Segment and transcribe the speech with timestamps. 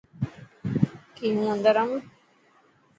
[1.15, 1.99] ڪي هون اندر آئون.